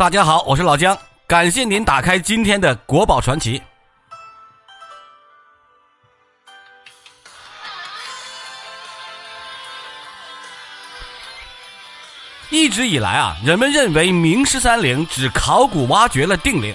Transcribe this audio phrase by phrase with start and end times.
[0.00, 0.96] 大家好，我是老姜，
[1.26, 3.60] 感谢您打开今天的国宝传奇。
[12.48, 16.74] 一直以来啊，人们认为明十三陵只考古挖掘了定陵，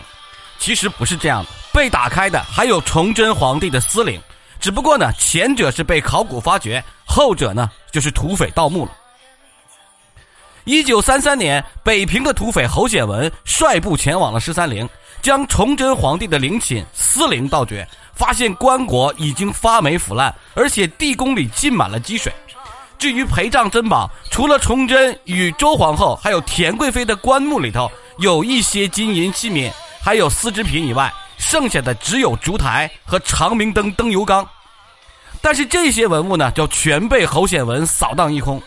[0.59, 1.49] 其实不是这样的。
[1.73, 4.21] 被打开的还有崇祯皇帝的私陵，
[4.59, 8.91] 只不过呢，前者是被考古发掘，后者呢就是土匪盗墓了。
[10.65, 14.89] 一九三三年，北平的土匪侯显文率部前往了十三陵，
[15.21, 22.33] 将崇祯皇帝的陵寝私陵盗掘，发现棺椁已经发霉腐烂，而且地宫里浸满了积水。
[22.97, 34.43] 至于陪葬珍宝，除了崇祯与周皇后还有田贵妃的棺木里头有一些金银器皿，还有丝织品以外，剩下的只有烛台和长明灯灯油缸。
[35.41, 38.59] 但是这些文物呢，就全被侯显文扫荡一空。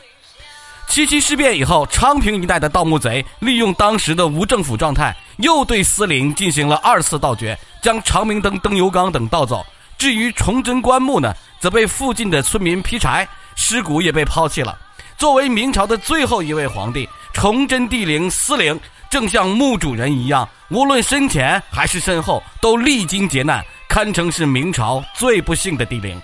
[0.89, 9.65] 七七事变以后，昌平一带的盗墓贼利用当时的无政府状态，又对司陵进行了二次盗掘，将长明灯灯油缸等盗走。
[9.99, 13.29] 至于崇祯棺木呢，则被附近的村民劈柴。
[13.55, 14.79] 尸骨也被抛弃了。
[15.17, 18.79] 作为明朝的最后一位皇帝，崇祯帝陵司陵
[19.11, 26.21] 正像墓主人一样，无论生前还是身后，都历经劫难，堪称是明朝最不幸的帝陵。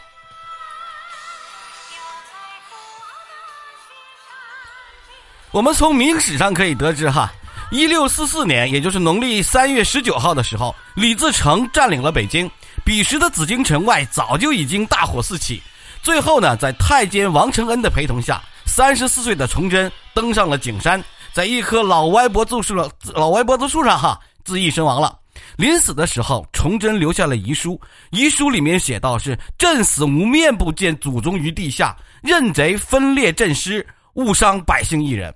[5.55, 7.33] 我们从明史上可以得知，哈，
[7.71, 12.51] 一六四四年，也就是农历三月十九号的时候，李自成占领了北京。
[12.85, 15.63] 彼时的紫禁城外早就已经大火四起。
[16.03, 21.01] 最后呢，在太监王承恩的陪同下，三十四岁的崇祯登上了景山，
[21.33, 22.75] 在一棵老歪脖子树
[23.15, 25.17] 老歪脖子树上哈自缢身亡了。
[25.57, 35.33] 临死的时候，崇祯留下了遗书，遗书里面写道：“是朕死无面不见祖宗于地下，任贼分裂朕师，误伤百姓一人。”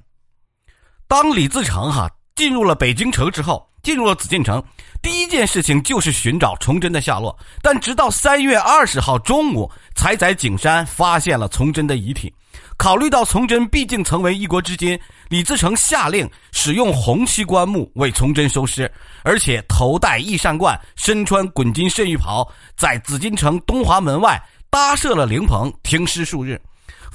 [1.08, 2.06] 当李自成哈
[2.36, 4.62] 进入了北京城之后，进入了紫禁城。
[5.00, 12.30] 第一件事情就是寻找崇祯的下落，但直到三月二十号中午，才在景山发现了崇祯的遗体。
[12.76, 15.00] 考虑到崇祯毕竟曾为一国之君，
[15.30, 22.46] 李自成下令使用红漆棺木为崇祯收尸，而且头戴翼扇冠，身穿滚金圣玉袍，
[22.76, 24.38] 在紫禁城东华门外
[24.68, 26.60] 搭设了灵棚停尸数日。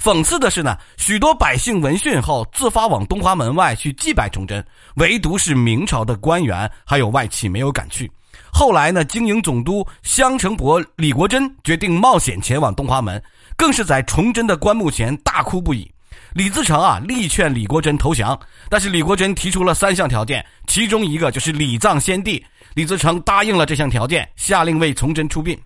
[0.02, 4.64] 讽刺的是呢，许多百姓闻讯后自发往东华门外去祭拜崇祯，
[4.96, 8.10] 唯独是明朝的官员还有外戚没有敢去。
[8.52, 13.22] 后来呢，经营总督襄城伯李国珍决定冒险前往东华门，
[13.56, 15.90] 更是在崇祯的棺木前大哭不已。
[16.34, 18.38] 李自成啊，力劝李国珍投降，
[18.68, 22.44] 但是李国珍提出了三项条件，其中一个就是礼葬先帝。
[22.74, 25.56] 李自成答应了这项条件，下令为崇祯出殡。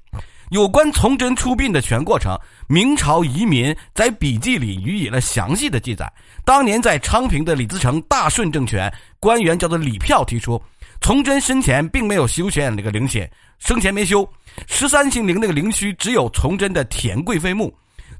[0.50, 2.38] 有关崇祯出殡的全过程，
[2.68, 6.10] 明朝遗民在笔记里予以了详细的记载。
[6.44, 10.60] 当年在昌平的李自成大顺政权官员叫做李票提出，
[11.00, 13.28] 崇祯生前并没有修选那个陵寝，
[13.58, 14.26] 生前没修
[14.66, 17.74] 十三姓陵那个陵区，只有崇祯的田贵妃墓。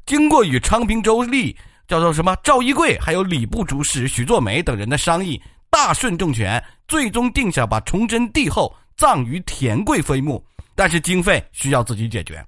[0.04, 1.54] 经过与昌平州吏
[1.86, 5.40] 叫做什么赵一贵，还有礼部主事许作梅等人的商议，
[5.70, 10.44] 大顺政权最终定下把崇祯帝后葬于田贵妃墓。
[10.78, 12.40] 但是经费需要自己解决。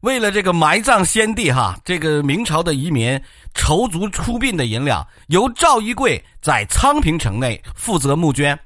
[0.00, 3.20] 为了这个埋葬先帝，哈，这个明朝的移民
[3.54, 8.58] 筹足出殡的银两，由赵一贵在昌平城内负责募捐，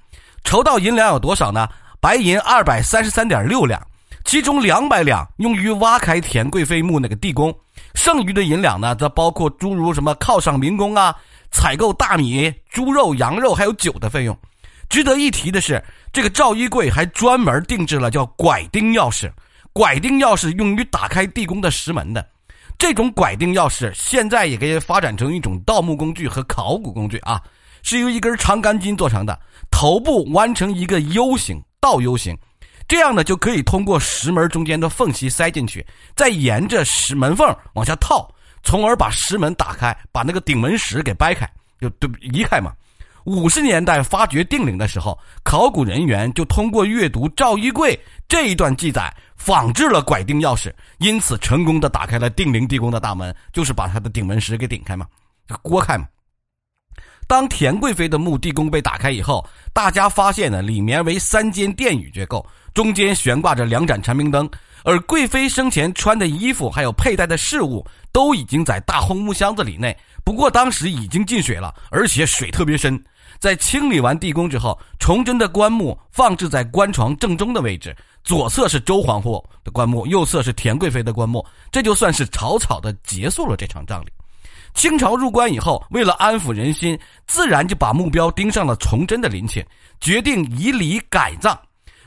[0.43, 1.69] 筹到银两有多少呢？
[2.01, 3.79] 白银二百三十三点六两，
[4.25, 7.55] 其中两百两用于挖开田贵妃墓那个地宫，
[7.95, 11.15] 剩余的银两呢，则包括诸如什么犒赏民工啊、
[11.51, 14.35] 采购大米、猪肉、羊肉还有酒的费用。
[14.93, 15.83] 值得一提的是，
[16.13, 19.33] 这个赵一贵还专门定制了叫拐钉钥匙。
[19.73, 22.23] 拐钉钥匙用于打开地宫的石门的。
[22.77, 27.41] 这种拐钉钥匙现在也可以发展成一种盗墓工具和考古工具啊，
[27.83, 32.37] 是由一根长杆筋做成的，头部弯成一个 U 型倒 U 型，
[32.87, 38.31] 这样呢就可以通过石门中间的缝隙塞进去，再沿着石门缝往下套，
[38.63, 41.51] 从而把石门打开，把那个顶门石给掰开，
[41.81, 42.75] 就对移开嘛。
[43.25, 47.99] 五十年代发掘定陵的时候，考古人员就通过阅读赵一贵
[48.29, 55.07] 这一段记载，仿制了拐钉钥匙，因此成功的打开了定陵地宫的大门，就是把它的顶门石给顶开嘛，
[55.63, 56.07] 锅开嘛。
[57.29, 64.51] 当田贵妃的墓地宫被打开以后，大家发现呢，里面为三间殿宇结构，中间悬挂着两盏长明灯，
[64.85, 73.03] 而贵妃生前穿的衣服还有佩戴的饰物，都已经在大红木箱子里内，不过当时已经进水了，而且水特别深。
[73.43, 77.93] 在清理完地宫之后，崇祯的棺木放置在棺床正中的位置，
[78.23, 84.07] 左侧是周皇后的棺木，右侧是田贵妃的棺木，这就算是草草的结束了这场葬礼。
[84.75, 86.97] 清朝入关以后，为了安抚人心，
[87.27, 89.67] 自然就把目标盯上了崇祯的陵寝，
[90.01, 91.59] 决定以礼改葬。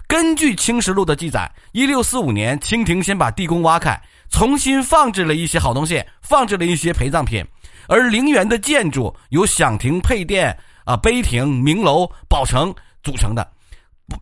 [0.07, 7.45] 根据《清实录》的记载，一六四五年，清廷先把地宫挖开，重新放置了一些好东西，放置了一些陪葬品，
[7.89, 12.73] 而陵园的建筑由享亭、配殿、啊碑亭、明楼、宝城
[13.03, 13.45] 组成的，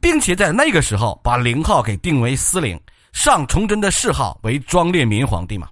[0.02, 2.80] 并且在那个时候把陵号给定为思陵，
[3.12, 5.68] 上崇祯的谥号为庄烈民皇帝嘛。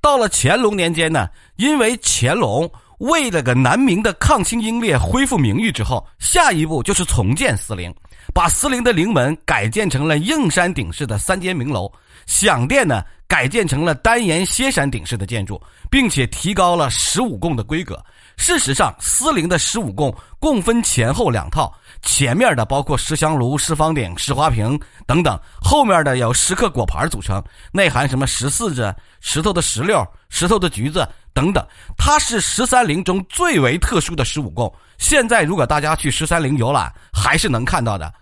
[0.00, 7.94] 到了乾隆年间呢，因为乾隆为了个南明的抗清英烈恢复名誉之后，下一步就是重建思陵。
[8.32, 11.92] 把司陵的陵门改建成了硬山顶式的三间明楼，
[12.26, 15.60] 享殿呢改建成了单檐歇山顶式的建筑，
[15.90, 18.02] 并且提高了十五供的规格。
[18.36, 21.72] 事实上，司陵的十五供共分前后两套，
[22.02, 27.42] 前面的包括石香炉、石方鼎、石花瓶等等，后面的有石刻果盘组成，
[27.72, 31.64] 内含什么石四子、石头的石榴、石头的橘子等等。
[31.96, 34.72] 它是十三陵中最为特殊的十五供。
[34.98, 38.12] 现在如果大家去十三陵游览，还是能看到的。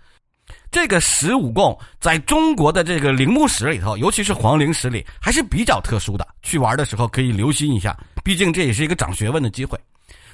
[0.73, 6.27] 这个十五供在中国的这个陵墓史里头，尤其是皇陵史里，还是比较特殊的。
[6.43, 9.79] 去玩的时候可以留心一下，毕竟这也是一个长学问的机会。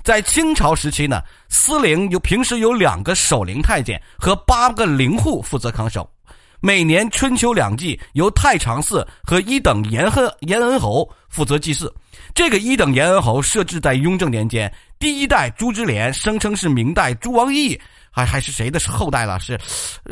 [0.05, 6.09] 在清朝时期呢，司陵有平时有两个守陵太监和八个陵户负责看守，
[6.61, 11.93] 每年春秋两季由太常寺和一等延恩延恩侯负责祭祀。
[12.33, 17.79] 这个一等延恩侯设置在雍正年间，第一代朱之廉声称是明代朱王义。
[18.11, 19.39] 还还是谁的后代了？
[19.39, 19.59] 是，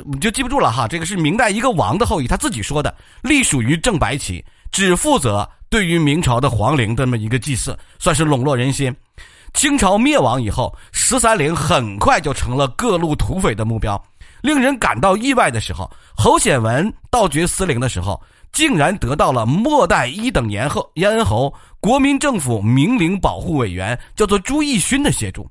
[0.05, 0.87] 你就记不住了哈。
[0.87, 8.95] 这个是明代一个王的后裔，他自己说的，隶属于正白旗，只负责对于明朝的皇陵这么一个祭祀，算是笼络人心。
[9.55, 14.01] 清朝灭亡以后，十三陵很快就成了各路土匪的目标。
[14.43, 18.23] 令人感到意外的时候，侯显文盗掘司陵的时候，
[18.53, 25.49] 竟然得到了末代一等延后延恩侯、国民政府明陵保护委员，叫做朱义勋的协助。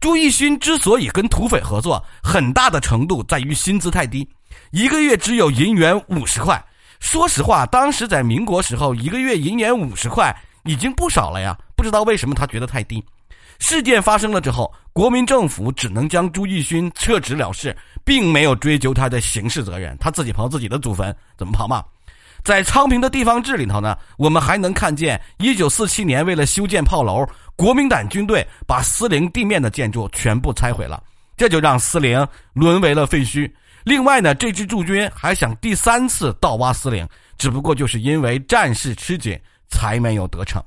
[0.00, 4.28] 朱义勋之所以跟土匪合作，很大的程度在于薪资太低，
[4.70, 6.64] 一个月只有银元五十块。
[7.00, 10.34] 说实话，当时在民国时候，一个月银元五十块
[10.64, 11.56] 已经不少了呀。
[11.74, 13.02] 不知道为什么他觉得太低。
[13.58, 19.96] 事件发生了之后，国民政府只能将朱义勋撤职了事，并没有追究他的刑事责任。
[19.98, 21.82] 他自己刨自己的祖坟，怎么刨嘛？
[22.44, 27.26] 在昌平的地方志里头呢，我们还能看见，一九四七年为了修建炮楼。
[27.56, 31.02] 国民党军队把司陵地面的建筑全部拆毁了，
[31.36, 33.50] 这就让司陵沦为了废墟。
[33.82, 37.04] 另外呢，这支驻军还想第三次盗挖司陵，
[37.36, 39.36] 只不过就是因为战事吃紧，
[39.68, 40.62] 才没有得逞。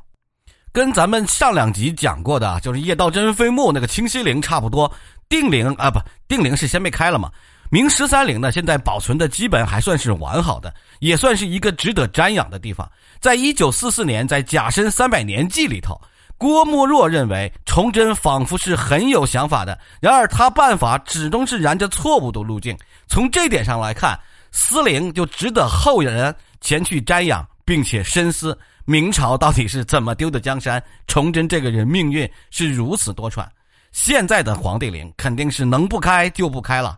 [0.74, 4.92] 跟咱们上两集讲过的，就是叶道真飞墓那个清西陵差不多。
[5.30, 5.98] 定陵啊，不，
[6.28, 7.32] 定陵是先被开了嘛。
[7.74, 12.90] 明十三陵呢，现在保存的基本还算是完好的，也算是一个值得瞻仰的地方。
[13.22, 16.00] 在一九四四年，在甲申三百年祭里头。
[16.38, 22.78] 郭沫若认为崇祯仿佛是很有想法的，然而他办法始终是沿着错误的路径。
[23.08, 24.20] 从这点上来看，
[24.52, 30.84] 司陵就值得后人前去瞻仰，并且深思明朝到底是怎么丢的江山。
[31.08, 33.48] 崇祯这个人命运是如此多舛，
[33.94, 36.98] 现在的皇帝陵肯定是能不开就不开了。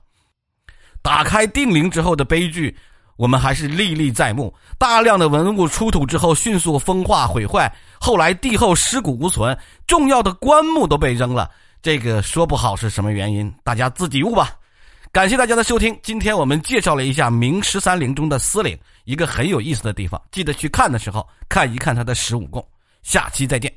[1.04, 2.76] 打开定陵之后的悲剧。
[3.16, 7.72] 我们还是历历在目，大量的文物出土之后迅速风化毁坏，
[8.02, 9.56] 后来帝后尸骨无存，
[9.86, 11.52] 重要的棺木都被扔了，
[11.84, 14.56] 这个说不好是什么原因，大家自己悟吧。
[15.12, 22.66] 感谢大家的收听，今天我们介绍了一下明十三陵中的司陵，一个很有意思的地方，记得去看的时候看一看它的十五供。
[23.04, 23.74] 下期再见。